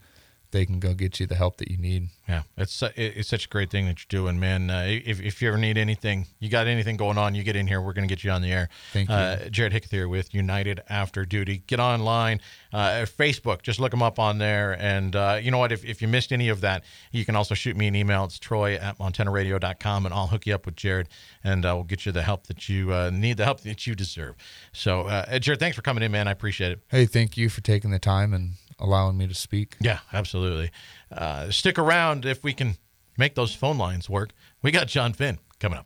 [0.51, 2.09] they can go get you the help that you need.
[2.27, 4.69] Yeah, it's it's such a great thing that you're doing, man.
[4.69, 7.67] Uh, if, if you ever need anything, you got anything going on, you get in
[7.67, 7.81] here.
[7.81, 8.69] We're going to get you on the air.
[8.93, 9.15] Thank you.
[9.15, 11.63] Uh, Jared Hickethier with United After Duty.
[11.67, 12.41] Get online,
[12.73, 13.61] uh, Facebook.
[13.61, 14.77] Just look them up on there.
[14.79, 15.71] And uh, you know what?
[15.71, 18.25] If, if you missed any of that, you can also shoot me an email.
[18.25, 21.09] It's troy at montanaradio.com, and I'll hook you up with Jared,
[21.43, 23.95] and uh, we'll get you the help that you uh, need, the help that you
[23.95, 24.35] deserve.
[24.71, 26.27] So, Jared, thanks for coming in, man.
[26.27, 26.79] I appreciate it.
[26.89, 29.75] Hey, thank you for taking the time and allowing me to speak.
[29.79, 30.71] Yeah, absolutely.
[31.11, 32.77] Uh, stick around if we can
[33.17, 34.31] make those phone lines work.
[34.61, 35.85] We got John Finn coming up.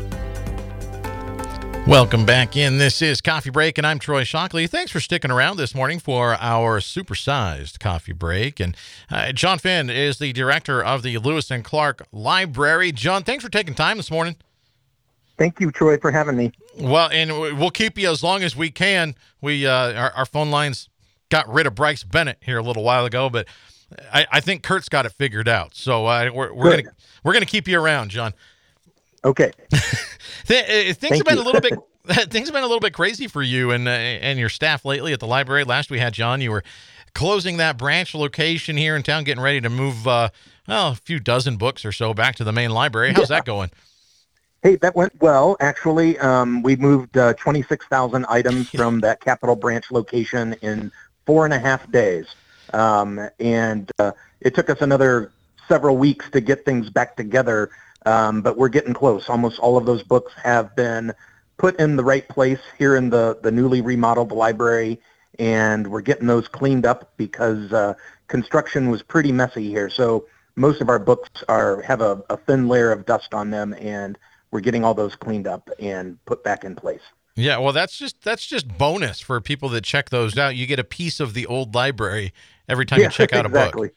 [1.87, 2.77] Welcome back in.
[2.77, 4.67] This is Coffee Break, and I'm Troy Shockley.
[4.67, 8.59] Thanks for sticking around this morning for our supersized coffee break.
[8.59, 8.77] And
[9.09, 12.91] uh, John Finn is the director of the Lewis and Clark Library.
[12.91, 14.35] John, thanks for taking time this morning.
[15.37, 16.51] Thank you, Troy, for having me.
[16.79, 19.15] Well, and we'll keep you as long as we can.
[19.41, 20.87] We uh, our, our phone lines
[21.29, 23.47] got rid of Bryce Bennett here a little while ago, but
[24.13, 25.75] I, I think Kurt's got it figured out.
[25.75, 28.33] So uh, we're, we're gonna we're gonna keep you around, John.
[29.23, 29.51] Okay.
[30.47, 31.73] Th- uh, things have been a little bit
[32.07, 35.13] things have been a little bit crazy for you and uh, and your staff lately
[35.13, 35.63] at the library.
[35.63, 36.63] Last we had John, you were
[37.13, 40.29] closing that branch location here in town, getting ready to move uh,
[40.67, 43.13] well a few dozen books or so back to the main library.
[43.13, 43.37] How's yeah.
[43.37, 43.69] that going?
[44.63, 45.57] Hey, that went well.
[45.59, 50.91] Actually, um, we moved uh, 26,000 items from that Capital Branch location in
[51.25, 52.27] four and a half days,
[52.73, 55.31] um, and uh, it took us another
[55.67, 57.71] several weeks to get things back together
[58.05, 59.29] um, but we're getting close.
[59.29, 61.13] Almost all of those books have been
[61.57, 64.99] put in the right place here in the, the newly remodeled library,
[65.39, 67.93] and we're getting those cleaned up because uh,
[68.27, 69.89] construction was pretty messy here.
[69.89, 73.73] So most of our books are have a, a thin layer of dust on them,
[73.79, 74.17] and
[74.51, 77.01] we're getting all those cleaned up and put back in place.
[77.35, 80.55] Yeah, well, that's just that's just bonus for people that check those out.
[80.55, 82.33] You get a piece of the old library
[82.67, 83.87] every time yeah, you check out exactly.
[83.87, 83.95] a book.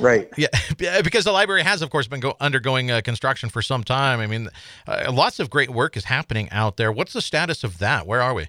[0.00, 0.28] Right.
[0.36, 0.48] Yeah,
[1.02, 4.20] because the library has, of course, been go- undergoing uh, construction for some time.
[4.20, 4.48] I mean,
[4.86, 6.90] uh, lots of great work is happening out there.
[6.90, 8.06] What's the status of that?
[8.06, 8.48] Where are we?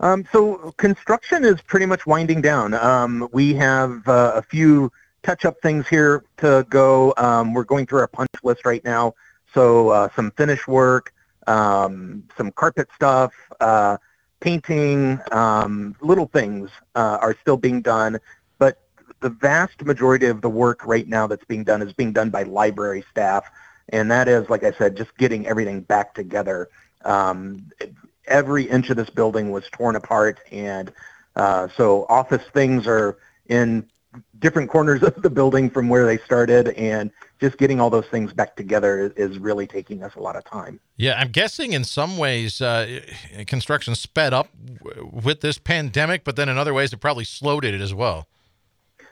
[0.00, 2.74] Um, so construction is pretty much winding down.
[2.74, 7.12] Um, we have uh, a few touch-up things here to go.
[7.16, 9.14] Um, we're going through our punch list right now.
[9.52, 11.12] So uh, some finish work,
[11.46, 13.96] um, some carpet stuff, uh,
[14.40, 18.18] painting, um, little things uh, are still being done
[19.20, 22.42] the vast majority of the work right now that's being done is being done by
[22.42, 23.44] library staff,
[23.88, 26.68] and that is, like I said, just getting everything back together.
[27.04, 27.70] Um,
[28.26, 30.92] every inch of this building was torn apart, and
[31.34, 33.86] uh, so office things are in
[34.38, 38.32] different corners of the building from where they started, and just getting all those things
[38.32, 40.80] back together is really taking us a lot of time.
[40.96, 43.00] Yeah, I'm guessing in some ways uh,
[43.46, 44.48] construction sped up
[45.00, 48.26] with this pandemic, but then in other ways it probably slowed it as well.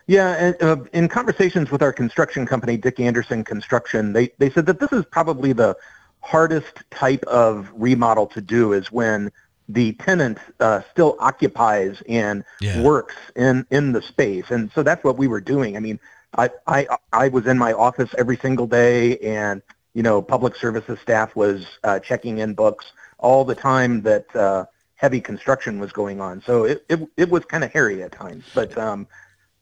[0.07, 4.67] Yeah, and, uh, in conversations with our construction company, Dick Anderson Construction, they, they said
[4.67, 5.77] that this is probably the
[6.21, 9.31] hardest type of remodel to do is when
[9.69, 12.83] the tenant uh, still occupies and yeah.
[12.83, 14.51] works in, in the space.
[14.51, 15.77] And so that's what we were doing.
[15.77, 15.99] I mean,
[16.37, 19.63] I, I, I was in my office every single day and,
[19.95, 24.67] you know, public services staff was uh, checking in books all the time that uh,
[24.97, 26.43] heavy construction was going on.
[26.45, 29.07] So it it, it was kind of hairy at times, but um,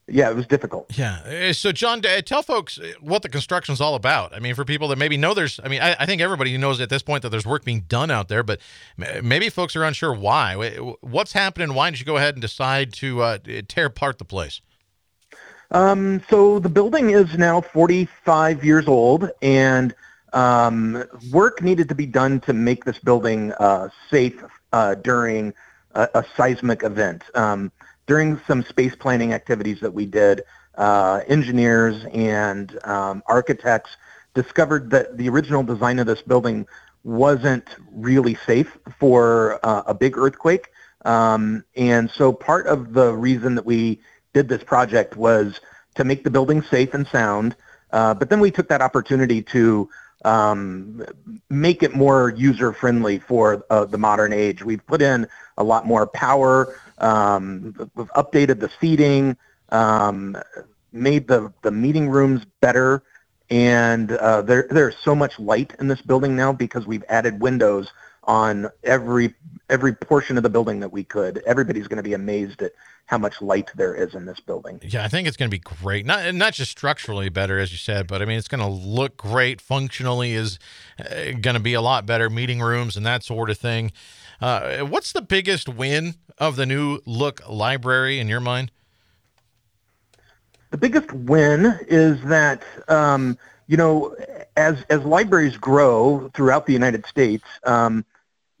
[0.07, 0.97] yeah, it was difficult.
[0.97, 1.49] Yeah.
[1.49, 4.35] Uh, so, John, tell folks uh, what the construction is all about.
[4.35, 6.81] I mean, for people that maybe know there's, I mean, I, I, think everybody knows
[6.81, 8.59] at this point that there's work being done out there, but
[8.97, 10.55] maybe folks are unsure why.
[11.01, 11.73] What's happening?
[11.73, 13.37] Why did you go ahead and decide to uh,
[13.67, 14.59] tear apart the place?
[15.71, 19.95] Um, so the building is now 45 years old, and
[20.33, 25.53] um, work needed to be done to make this building uh, safe uh, during
[25.93, 27.23] a, a, seismic event.
[27.35, 27.71] Um,
[28.07, 30.43] during some space planning activities that we did,
[30.75, 33.91] uh, engineers and um, architects
[34.33, 36.65] discovered that the original design of this building
[37.03, 40.69] wasn't really safe for uh, a big earthquake.
[41.05, 43.99] Um, and so part of the reason that we
[44.33, 45.59] did this project was
[45.95, 47.55] to make the building safe and sound.
[47.91, 49.89] Uh, but then we took that opportunity to
[50.23, 51.05] um,
[51.49, 54.63] make it more user friendly for uh, the modern age.
[54.63, 56.79] We've put in a lot more power.
[56.97, 59.37] Um, we've updated the seating,
[59.69, 60.37] um,
[60.91, 63.03] made the, the meeting rooms better,
[63.49, 67.91] and uh, there there's so much light in this building now because we've added windows
[68.25, 69.33] on every
[69.69, 71.41] every portion of the building that we could.
[71.45, 72.73] Everybody's going to be amazed at
[73.05, 74.79] how much light there is in this building.
[74.83, 76.05] Yeah, I think it's going to be great.
[76.05, 79.17] Not not just structurally better, as you said, but I mean it's going to look
[79.17, 79.59] great.
[79.59, 80.59] Functionally is
[80.99, 82.29] uh, going to be a lot better.
[82.29, 83.91] Meeting rooms and that sort of thing.
[84.41, 88.71] Uh, what's the biggest win of the new look library in your mind?
[90.71, 94.15] The biggest win is that um, you know
[94.55, 97.43] as as libraries grow throughout the United States.
[97.65, 98.05] Um,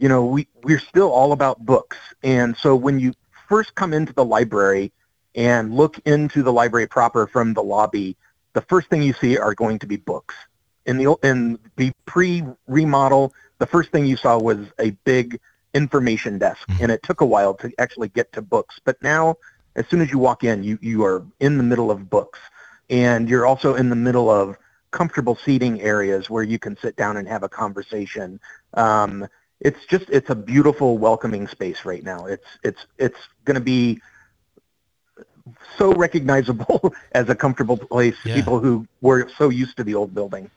[0.03, 1.95] you know, we, we're still all about books.
[2.23, 3.13] And so when you
[3.47, 4.91] first come into the library
[5.33, 8.17] and look into the library proper from the lobby,
[8.51, 10.35] the first thing you see are going to be books.
[10.85, 15.39] In the in the pre-remodel, the first thing you saw was a big
[15.73, 16.83] information desk, mm-hmm.
[16.83, 18.81] and it took a while to actually get to books.
[18.83, 19.37] But now,
[19.77, 22.39] as soon as you walk in, you you are in the middle of books,
[22.89, 24.57] and you're also in the middle of
[24.91, 28.41] comfortable seating areas where you can sit down and have a conversation.
[28.73, 29.29] Um,
[29.63, 32.25] it's just it's a beautiful, welcoming space right now.
[32.25, 34.01] It's it's it's going to be
[35.77, 38.15] so recognizable as a comfortable place.
[38.25, 38.35] Yeah.
[38.35, 40.51] People who were so used to the old building.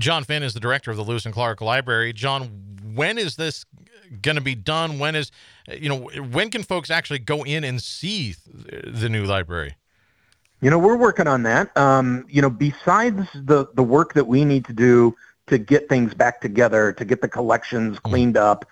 [0.00, 2.12] John Finn is the director of the Lewis and Clark Library.
[2.12, 2.50] John,
[2.94, 3.64] when is this
[4.20, 4.98] going to be done?
[4.98, 5.30] When is
[5.68, 9.76] you know when can folks actually go in and see the new library?
[10.60, 11.76] You know, we're working on that.
[11.76, 15.14] Um, you know, besides the the work that we need to do
[15.52, 18.08] to get things back together, to get the collections mm-hmm.
[18.08, 18.64] cleaned up,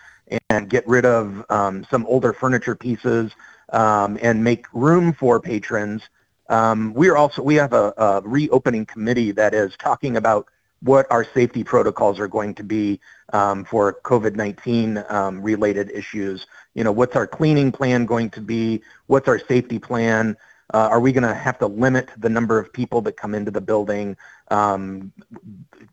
[0.48, 3.32] and get rid of um, some older furniture pieces,
[3.72, 6.02] um, and make room for patrons.
[6.48, 10.46] Um, we are also we have a, a, reopening committee that is talking about
[10.82, 12.98] what our safety protocols are going to be
[13.32, 16.46] um, for COVID-19 um, related issues.
[16.74, 18.82] You know, what's our cleaning plan going to be?
[19.06, 20.36] What's our safety plan?
[20.72, 23.50] Uh, are we going to have to limit the number of people that come into
[23.50, 24.16] the building
[24.50, 25.12] um,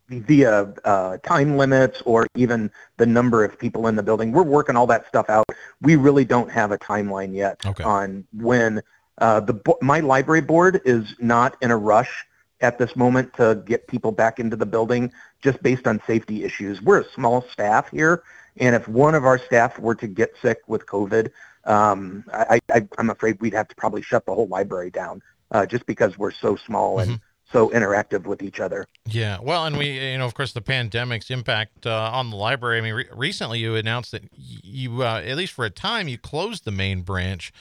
[0.09, 4.31] via uh, time limits or even the number of people in the building?
[4.31, 5.45] We're working all that stuff out.
[5.81, 7.83] We really don't have a timeline yet okay.
[7.83, 8.81] on when
[9.19, 12.25] uh, the my library board is not in a rush
[12.61, 15.11] at this moment to get people back into the building
[15.41, 16.81] just based on safety issues.
[16.81, 18.23] We're a small staff here,
[18.57, 21.31] and if one of our staff were to get sick with COVID,
[21.67, 25.65] um, I, I, I'm afraid we'd have to probably shut the whole library down uh,
[25.65, 27.51] just because we're so small and mm-hmm.
[27.51, 28.87] so interactive with each other.
[29.05, 32.79] Yeah, well, and we, you know, of course, the pandemic's impact uh, on the library.
[32.79, 36.17] I mean, re- recently you announced that you, uh, at least for a time, you
[36.17, 37.51] closed the main branch.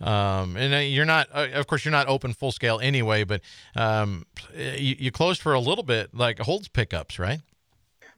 [0.00, 3.40] Um, and uh, you're not, uh, of course, you're not open full scale anyway, but
[3.76, 7.40] um, you, you closed for a little bit, like holds pickups, right?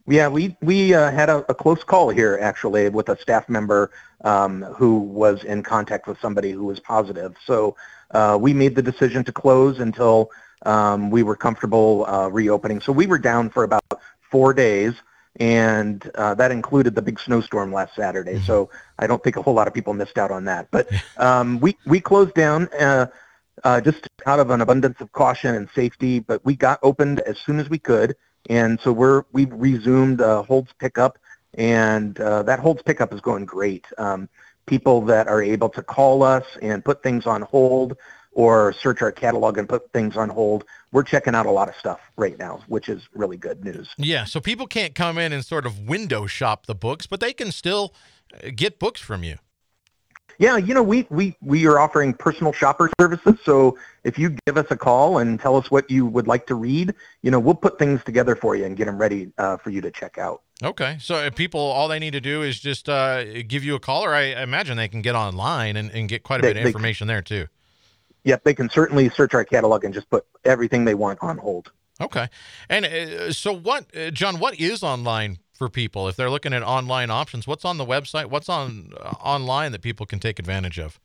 [0.07, 3.89] Yeah, we we uh, had a, a, close call here actually with a staff member
[4.23, 7.35] um, who was in contact with somebody who was positive.
[7.43, 7.75] So
[8.11, 10.29] uh, we made the decision to close until
[10.63, 12.81] um, we were comfortable uh, reopening.
[12.81, 13.83] So we were down for about
[14.29, 14.93] four days,
[15.39, 18.35] and uh, that included the big snowstorm last Saturday.
[18.35, 18.45] Mm-hmm.
[18.45, 20.69] So I don't think a whole lot of people missed out on that.
[20.75, 20.87] But
[21.17, 22.69] um, we we closed down.
[22.79, 23.07] Uh,
[23.63, 27.37] uh, just out of an abundance of caution and safety, but we got opened as
[27.39, 28.15] soon as we could.
[28.49, 31.17] And so we're we've resumed uh, holds pickup,
[31.55, 33.85] and uh, that holds pickup is going great.
[33.97, 34.29] Um,
[34.65, 37.97] people that are able to call us and put things on hold
[38.31, 40.65] or search our catalog and put things on hold.
[40.91, 43.89] We're checking out a lot of stuff right now, which is really good news.
[43.97, 47.33] Yeah, so people can't come in and sort of window shop the books, but they
[47.33, 47.93] can still
[48.33, 49.37] uh, get books from you.
[50.37, 53.35] Yeah, you know, we, we, we are offering personal shopper services.
[53.43, 56.55] So if you give us a call and tell us what you would like to
[56.55, 59.69] read, you know, we'll put things together for you and get them ready uh, for
[59.69, 60.41] you to check out.
[60.63, 64.05] Okay, so people, all they need to do is just uh, give you a call,
[64.05, 66.65] or I imagine they can get online and, and get quite a They- bit of
[66.67, 67.47] information there too.
[68.23, 71.71] Yep, they can certainly search our catalog and just put everything they want on hold.
[72.01, 72.27] Okay,
[72.69, 74.39] and uh, so what, uh, John?
[74.39, 77.47] What is online for people if they're looking at online options?
[77.47, 78.27] What's on the website?
[78.27, 80.99] What's on uh, online that people can take advantage of?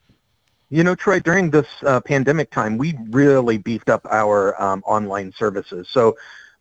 [0.68, 5.32] You know, Troy, during this uh, pandemic time, we really beefed up our um, online
[5.32, 5.88] services.
[5.90, 6.16] So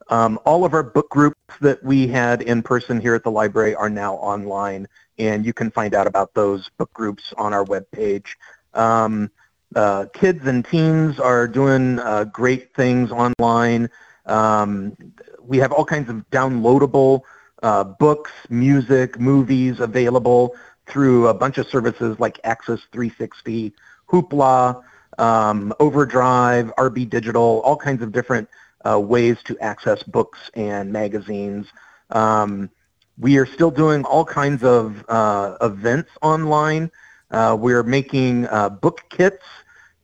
[0.09, 3.75] um, all of our book groups that we had in person here at the library
[3.75, 4.87] are now online,
[5.19, 8.29] and you can find out about those book groups on our webpage.
[8.73, 9.29] Um,
[9.75, 13.89] uh, kids and teens are doing uh, great things online.
[14.25, 14.97] Um,
[15.43, 17.21] we have all kinds of downloadable
[17.63, 20.55] uh, books, music, movies available
[20.87, 23.73] through a bunch of services like Axis 360,
[24.09, 24.81] Hoopla,
[25.17, 28.47] um, Overdrive, RB Digital, all kinds of different
[28.89, 31.67] uh, ways to access books and magazines.
[32.09, 32.69] Um,
[33.17, 36.89] we are still doing all kinds of uh, events online.
[37.31, 39.43] Uh, we're making uh, book kits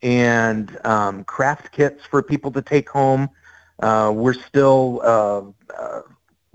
[0.04, 3.30] and um, craft kits for people to take home.
[3.80, 6.02] Uh, we're still uh,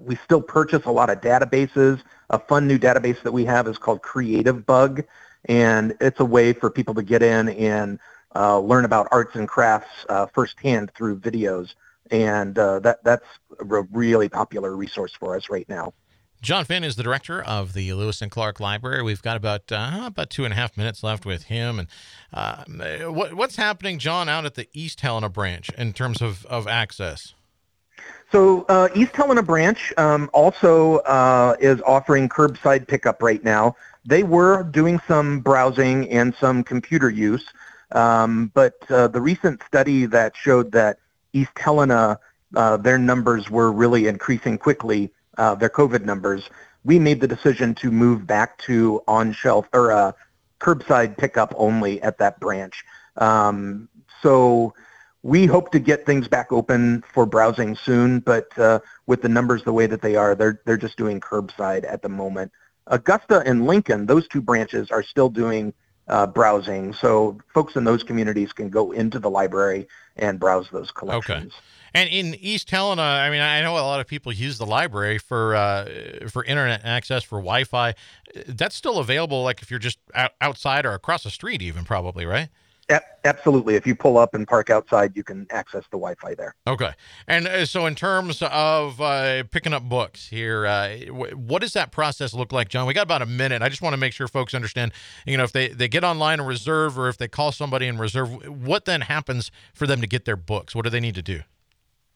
[0.04, 2.02] we still purchase a lot of databases.
[2.30, 5.02] A fun new database that we have is called Creative Bug,
[5.46, 7.98] and it's a way for people to get in and
[8.34, 11.74] uh, learn about arts and crafts uh, firsthand through videos.
[12.10, 13.24] And uh, that that's
[13.60, 15.92] a really popular resource for us right now.
[16.42, 19.02] John Finn is the director of the Lewis and Clark Library.
[19.02, 21.78] We've got about uh, about two and a half minutes left with him.
[21.78, 21.88] And
[22.32, 22.64] uh,
[23.12, 27.34] what, what's happening, John, out at the East Helena branch in terms of, of access?
[28.32, 33.74] So uh, East Helena branch um, also uh, is offering curbside pickup right now.
[34.04, 37.44] They were doing some browsing and some computer use,
[37.92, 40.98] um, but uh, the recent study that showed that
[41.32, 42.20] East Helena,
[42.54, 46.48] uh, their numbers were really increasing quickly, uh, their COVID numbers.
[46.84, 50.12] We made the decision to move back to on-shelf or uh,
[50.60, 52.84] curbside pickup only at that branch.
[53.16, 53.88] Um,
[54.22, 54.72] so
[55.22, 59.64] we hope to get things back open for browsing soon, but uh, with the numbers
[59.64, 62.52] the way that they are, they're they're just doing curbside at the moment.
[62.86, 65.72] Augusta and Lincoln, those two branches are still doing
[66.08, 70.90] uh, browsing, so folks in those communities can go into the library and browse those
[70.90, 71.52] collections.
[71.52, 71.64] Okay.
[71.92, 75.18] And in East Helena, I mean, I know a lot of people use the library
[75.18, 75.88] for uh,
[76.28, 77.94] for internet access for Wi-Fi.
[78.46, 82.24] That's still available, like if you're just out- outside or across the street, even probably,
[82.24, 82.48] right?
[83.24, 83.74] Absolutely.
[83.74, 86.54] If you pull up and park outside, you can access the Wi-Fi there.
[86.66, 86.92] Okay.
[87.28, 91.74] And uh, so, in terms of uh, picking up books here, uh, w- what does
[91.74, 92.86] that process look like, John?
[92.86, 93.62] We got about a minute.
[93.62, 94.92] I just want to make sure folks understand.
[95.26, 98.00] You know, if they they get online and reserve, or if they call somebody and
[98.00, 100.74] reserve, what then happens for them to get their books?
[100.74, 101.42] What do they need to do?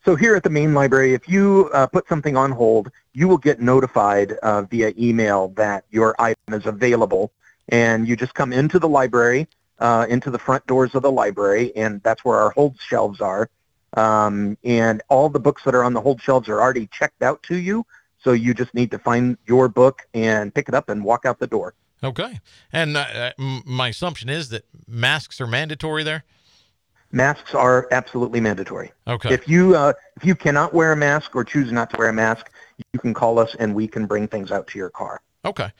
[0.05, 3.39] So here at the main library, if you uh, put something on hold, you will
[3.39, 7.33] get notified uh, via email that your item is available,
[7.70, 9.49] and you just come into the library,
[9.79, 13.49] uh, into the front doors of the library, and that's where our hold shelves are.
[13.95, 17.43] Um, and all the books that are on the hold shelves are already checked out
[17.45, 17.87] to you,
[18.18, 21.39] so you just need to find your book and pick it up and walk out
[21.39, 21.75] the door.
[22.03, 22.41] Okay.
[22.72, 26.25] And uh, my assumption is that masks are mandatory there.
[27.12, 28.93] Masks are absolutely mandatory.
[29.07, 29.33] Okay.
[29.33, 32.12] If you uh, if you cannot wear a mask or choose not to wear a
[32.12, 32.51] mask,
[32.93, 35.20] you can call us and we can bring things out to your car.
[35.45, 35.70] Okay.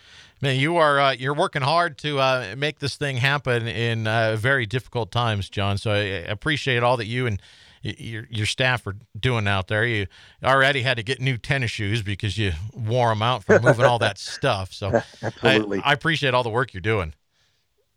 [0.45, 4.37] Man, you are uh, you're working hard to uh, make this thing happen in uh,
[4.39, 5.79] very difficult times, John.
[5.79, 7.41] So I appreciate all that you and
[7.81, 9.87] your your staff are doing out there.
[9.87, 10.07] You
[10.45, 13.99] already had to get new tennis shoes because you wore them out from moving all
[14.01, 14.75] that stuff.
[14.75, 15.79] So Absolutely.
[15.79, 17.15] I, I appreciate all the work you're doing.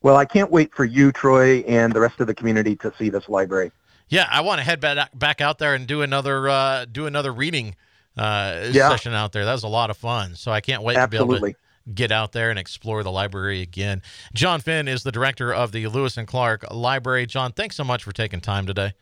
[0.02, 3.10] Well, I can't wait for you, Troy, and the rest of the community to see
[3.10, 3.74] this library.
[4.08, 7.34] Yeah, I want to head back back out there and do another uh, do another
[7.34, 7.76] reading
[8.16, 8.88] uh, Yeah.
[8.88, 9.44] session out there.
[9.44, 10.36] That was a lot of fun.
[10.36, 11.52] So I can't wait to be able Absolutely.
[11.52, 11.60] to
[11.94, 14.02] get out there and explore the library again.
[14.34, 17.26] John Finn is the director of the Lewis and Clark Library.
[17.26, 18.94] John, thanks so much for taking time today.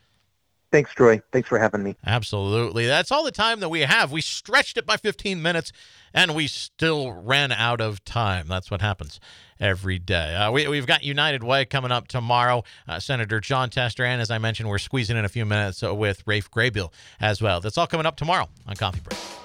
[0.71, 1.21] Thanks, Troy.
[1.31, 1.95] Thanks for having me.
[2.05, 2.85] Absolutely.
[2.85, 4.11] That's all the time that we have.
[4.11, 5.71] We stretched it by 15 minutes
[6.13, 8.47] and we still ran out of time.
[8.47, 9.19] That's what happens
[9.59, 10.35] every day.
[10.35, 12.63] Uh, we, we've got United Way coming up tomorrow.
[12.87, 15.95] Uh, Senator Jon Tester, and as I mentioned, we're squeezing in a few minutes uh,
[15.95, 17.61] with Raph Graybill as well.
[17.61, 19.44] That's all coming up tomorrow on Coffee Break.